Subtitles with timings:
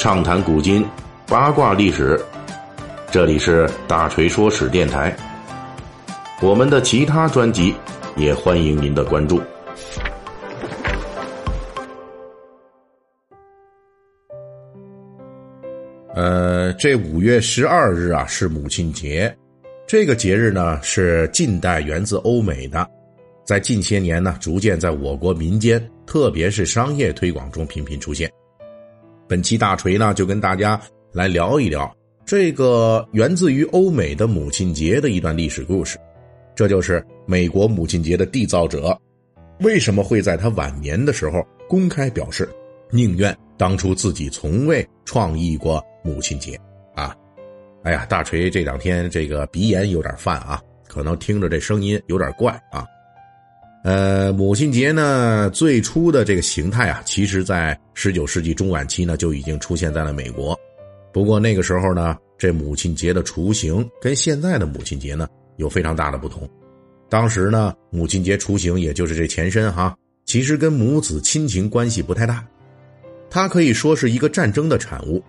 [0.00, 0.82] 畅谈古今，
[1.26, 2.18] 八卦历史。
[3.12, 5.14] 这里是大锤说史电台。
[6.40, 7.74] 我们的其他专辑
[8.16, 9.42] 也欢迎您的关注。
[16.14, 19.36] 呃，这五月十二日啊是母亲节，
[19.86, 22.88] 这个节日呢是近代源自欧美的，
[23.44, 28.32] 在近些年呢逐渐在我国民间，特别是商业推广中频频出现。
[29.30, 30.80] 本期大锤呢就跟大家
[31.12, 35.96] 来聊一聊这个源自于欧美的母亲节的一段历史故事，
[36.52, 38.98] 这就是美国母亲节的缔造者
[39.60, 42.48] 为什么会在他晚年的时候公开表示
[42.90, 45.80] 宁愿当初自己从未创意过。
[46.02, 46.58] 母亲节，
[46.94, 47.14] 啊，
[47.82, 52.86] 哎呀，大锤这两天这个鼻炎有点犯啊，可能听着这声音有点怪啊。
[53.82, 60.58] 呃，母亲节呢，最初的这个形态啊，其实在十九世纪中晚期呢就已经出现在了美国。
[61.12, 66.46] 不过那个时候呢，这母亲节的雏形跟现在的母亲节呢有非常大的不同。
[67.08, 69.96] 当时呢，母亲节雏形也就是这前身哈，
[70.26, 72.46] 其实跟母子亲情关系不太大，
[73.30, 75.22] 它可以说是一个战争的产物。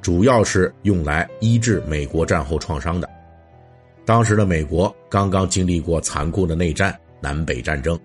[0.00, 3.08] 主要是用来医治美国战后创伤的。
[4.06, 7.98] 当时的美国刚刚经历过残酷的内战——南北战争。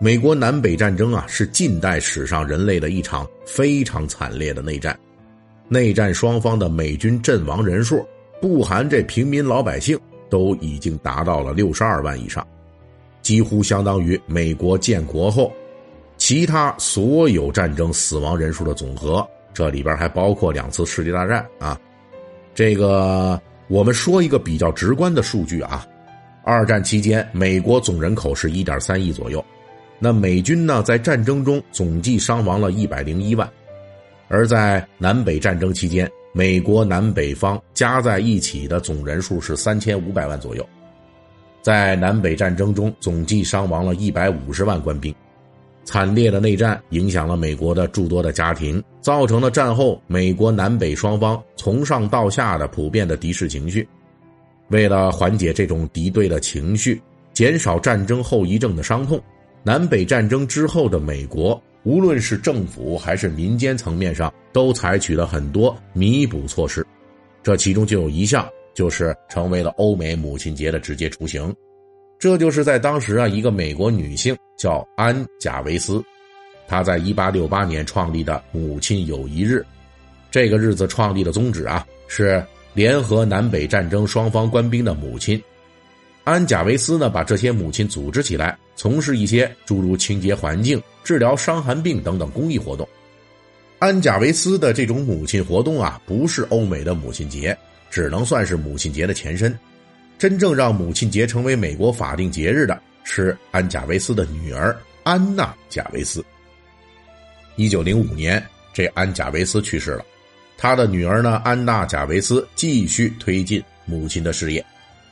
[0.00, 4.98] 美国南北战争啊，是近代史上人类的一场非常惨烈的内战。
[5.68, 8.06] 内战双方的美军阵亡人数，
[8.40, 9.98] 不含这平民老百姓，
[10.30, 12.46] 都已经达到了六十二万以上，
[13.22, 15.52] 几乎相当于美国建国后
[16.16, 19.26] 其他所有战争死亡人数的总和。
[19.52, 21.78] 这里边还包括两次世界大战啊，
[22.54, 25.84] 这个我们说一个比较直观的数据啊，
[26.50, 29.44] 二战期间美国总人口是一点三亿左右，
[29.98, 33.46] 那美军呢在战争中总计伤亡了一百零一万，
[34.28, 40.66] 而在南北战争期间，美国南北方加在一起的总人数是三千五百万左右，
[41.60, 45.14] 在南北战争中总计伤亡了一百五十万官兵。
[45.84, 53.86] 惨烈的内战影响了美国的诸多的家庭，造成了战后美国南北双方从上到下的普遍的敌视情绪。
[54.68, 57.00] 为了缓解这种敌对的情绪，
[57.32, 59.20] 减少战争后遗症的伤痛，
[59.62, 66.86] 南北战争之后的美国，无论是政府还是民间层面上，都采取了很多弥补措施。
[67.42, 71.54] 这其中就有一项，就是成为了欧美母亲节的直接雏形。
[72.18, 76.02] 这就是在当时啊，一个美国女性叫安·贾维斯，
[76.66, 79.64] 她在1868年创立的母亲友谊日。
[80.30, 82.44] 这个日子创立的宗旨啊，是
[82.78, 85.42] 联合南北战争双方官兵的母亲。
[86.22, 92.88] 安·贾维斯呢，把这些母亲组织起来，从事一些诸如清洁环境、治疗伤寒病等等公益活动。
[93.80, 97.58] 安·贾维斯的这种母亲活动啊，不是欧美的母亲节，
[97.90, 99.58] 只能算是母亲节的前身。
[100.16, 106.24] 真正让母亲节成为美国法定节日的是安贾维斯的女儿安娜贾维斯。
[107.56, 108.40] 一九零五年，
[108.72, 110.04] 这安贾维斯去世了，
[110.58, 114.62] 他的女儿呢安娜贾维斯继续推进母亲的事业，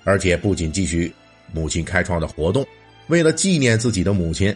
[0.04, 1.10] 而且不仅继续
[1.52, 2.66] 母亲开创的活动，
[3.06, 4.54] 为了纪念自己的母亲，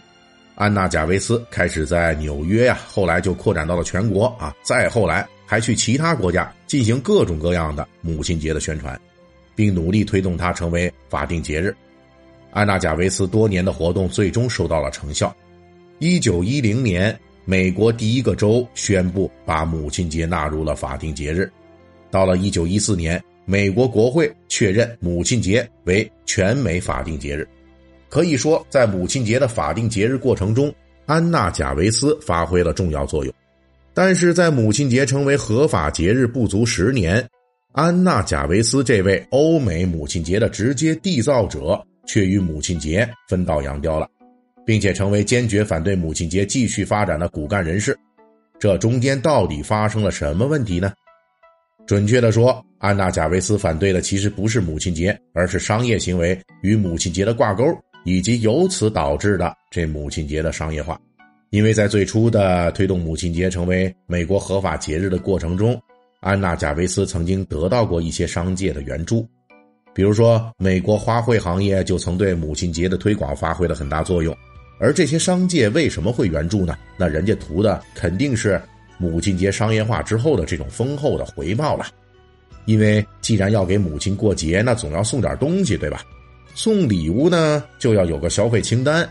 [0.53, 8.99] 安娜贾维斯开始在纽约呀，后来就扩展到了全国啊，再后来还去其他国家进行各种各样的母亲节的宣传。
[9.53, 11.75] 并努力推动它成为法定节日。
[12.51, 15.35] 安娜贾维斯多年的活动最终收到了成效。
[15.99, 17.15] 一九一零年，
[17.45, 21.51] 美国第一个州宣布把母亲节纳入了法定节日。
[22.09, 27.47] 到了一九一四年，美国国会确认母亲节为全美法定节日。
[28.09, 30.73] 可以说，在母亲节的法定节日过程中，
[31.05, 33.33] 安娜贾维斯发挥了重要作用。
[33.93, 37.25] 但是在母亲节成为合法节日不足十年。
[37.73, 44.05] 安娜·贾维斯这位欧美母亲节的直接缔造者，却与母亲节分道扬镳了，
[44.65, 47.97] 并且成为坚决反对母亲节继续发展的骨干人士。
[48.59, 50.93] 这中间到底发生了什么问题呢？
[51.87, 57.63] 准确的说，安娜·贾维斯反对的其实不是母亲节，而是商业行为与母亲节的挂钩，
[58.05, 60.99] 以及由此导致的这母亲节的商业化。
[61.49, 65.79] 因为在最初的推动母亲节成为美国合法节日的过程中。
[66.21, 69.27] 安娜·贾维斯曾经得到过一些商界的援助，
[69.91, 74.37] 比如说美国花卉行业就曾对母亲节的推广发挥了很大作用。
[74.81, 76.75] 而这些商界为什么会援助呢？
[76.97, 78.59] 那人家图的肯定是
[78.97, 81.85] 母亲节商业化之后的这种丰厚的回报了。
[82.65, 86.01] 因为既然要给母亲过节，那总要送点东西，对吧？
[86.55, 89.07] 送礼物呢，就要有个消费清单，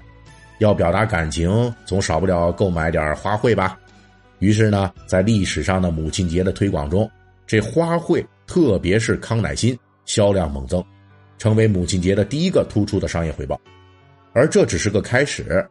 [0.59, 3.79] 要表达感情，总少不了购买点花卉吧。
[4.41, 7.09] 于是呢，在历史上的母亲节的推广中，
[7.47, 10.83] 这花卉，特别是康乃馨，销量猛增，
[11.39, 13.61] 成为母亲节的第一个突出的商业回报。
[14.33, 15.67] 而这只是个开始。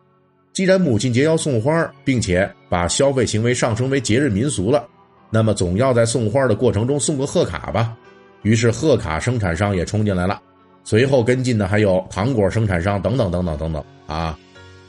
[0.51, 4.85] 既然母亲节要送花，并且把消费行为上升为节日民俗了，
[5.29, 7.95] 那么总要在送花的过程中送个贺卡吧。
[8.41, 10.41] 于是贺卡生产商也冲进来了，
[10.83, 14.37] 随后跟进的还有糖果生产商等等等等等等啊。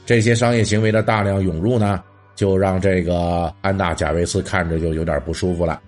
[0.05, 2.01] 这些商业行为的大量涌入呢，
[2.35, 5.79] 就让这个安娜贾维斯看着就有点不舒服了，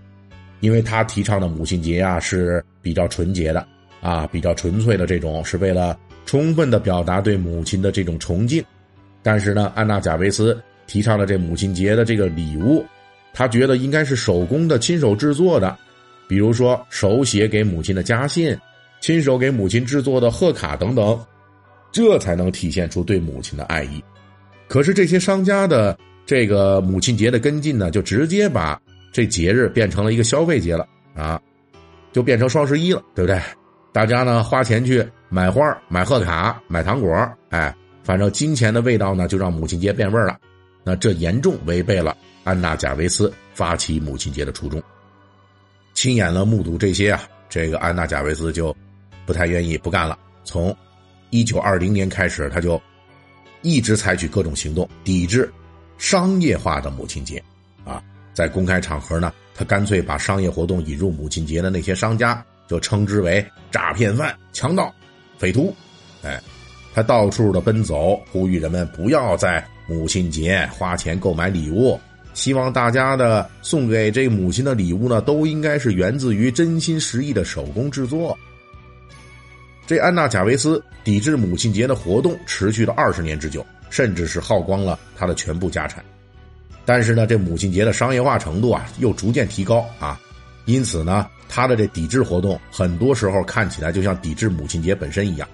[0.59, 3.65] 因为他提倡的母亲节啊是比较纯洁的
[4.01, 8.63] 啊，比较纯粹的这种，是为了充分的表达对母亲的这种崇敬。
[9.21, 12.85] 但是呢，安娜贾维斯提倡了这母亲节的这个礼物，
[13.33, 15.77] 他觉得应该是手工的、亲手制作的，
[16.27, 18.57] 比如说手写给母亲的家信、
[18.99, 21.17] 亲手给母亲制作的贺卡等等，
[21.91, 24.03] 这才能体现出对母亲的爱意。
[24.67, 28.81] 可是这些商家的这个母亲节的跟进呢，就直接把
[29.11, 30.85] 这节日变成了一个消费节了
[31.15, 31.39] 啊，
[32.11, 33.39] 就变成双十一了，对不对？
[33.93, 37.09] 大家呢花钱去买花、买贺卡、买糖果，
[37.49, 37.73] 哎。
[38.03, 40.37] 反正金钱的味道呢，就让母亲节变味了，
[40.83, 44.83] 那这严重违背了安娜贾维斯发起母亲节的初衷。
[45.93, 48.75] 亲眼了目睹这些啊，这个安娜贾维斯就
[49.25, 50.19] 不太愿意不干了。
[50.43, 50.75] 从
[51.29, 52.81] 一九二零年开始，他就
[53.61, 55.49] 一直采取各种行动抵制
[55.97, 57.41] 商业化的母亲节。
[57.85, 58.03] 啊，
[58.33, 64.91] 在公开场合呢，他干脆把商业活动引入母亲节的那些商家就称之为诈骗犯、强盗、
[65.37, 65.75] 匪徒，
[66.23, 66.41] 哎。
[66.95, 71.99] 他到处的奔走，呼吁人们不要在母亲节花钱购买礼物，
[72.35, 78.37] 希望大家的送给这母亲的礼物呢，都应该是源自于真心实意的手工制作。
[79.87, 86.05] 这安娜贾维斯抵制母亲节的活动持续了二十年之久，甚至是耗光了他的全部家产。
[86.85, 90.21] 但是呢，这母亲节的商业化程度啊，又逐渐提高啊，
[90.65, 95.47] 因此呢，他的这抵制活动很多时候看起来就像抵制母亲节本身一样。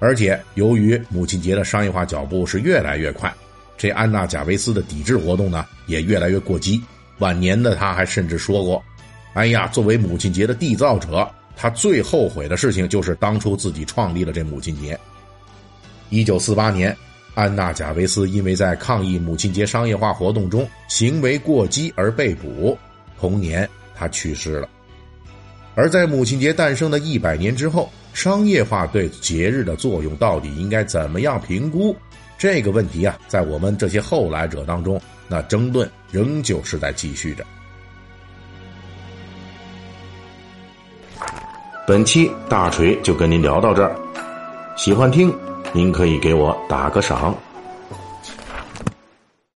[0.00, 3.32] 而且，由于母亲节的商业化脚步是越来越快，
[3.76, 6.80] 这安娜贾维斯的抵制活动呢也越来越过激。
[7.18, 8.82] 晚年的他还甚至说过
[9.34, 14.98] ：“哎呀，作为母亲节的缔造者，他最后悔的事情就是当初自己创立了这母亲节。”
[16.10, 16.96] 一九四八年，
[17.34, 22.78] 安娜贾维斯因为在抗议母亲节商业化活动中行为过激而被捕，
[23.18, 23.68] 同年
[23.98, 24.68] 他去世了。
[25.74, 27.90] 而在母亲节诞生的一百年之后。
[28.14, 31.94] 商业化对节日的作用到底应该怎么样评估？
[32.36, 37.46] 这个问题啊，在我们这些后来者当中，那争论仍旧是在继续着。
[41.86, 43.94] 本期大锤就跟您聊到这儿，
[44.76, 45.32] 喜欢听
[45.72, 47.32] 您可以给我打个赏。